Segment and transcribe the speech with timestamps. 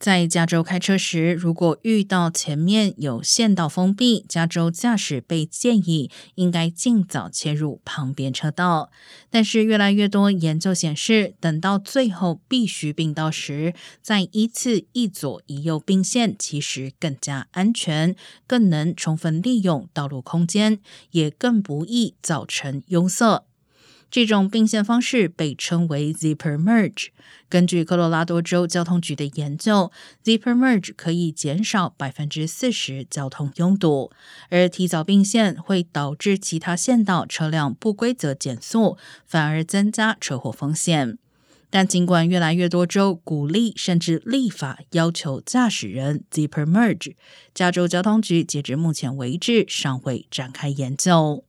[0.00, 8.90] 在加州开车时，如果遇到前面有线道封闭，加州驾驶被建议应该尽早切入旁边车道。
[9.28, 20.80] 但是，越来越多研究显示，等到最后必须并道时，再依次一左一右并线，其实更加安全，更能充分利用道路空间，
[21.10, 23.44] 也更不易造成拥塞。
[24.10, 27.08] 这种并线方式被称为 Zipper Merge。
[27.48, 29.92] 根据科罗拉多州交通局的研究
[30.24, 34.10] ，Zipper Merge 可以减少百分之四十交通拥堵，
[34.48, 41.16] 而提早并线会导致其他线道车辆不规则减速，反而增加车祸风险。
[41.72, 47.14] 但尽管越来越多州鼓励甚至立法要求驾驶人 Zipper Merge，
[47.54, 51.44] 加州交通局截至目前为止尚未展开研究。